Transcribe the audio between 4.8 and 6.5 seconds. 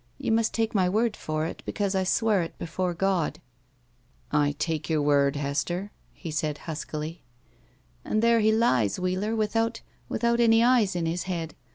your word, Hester," he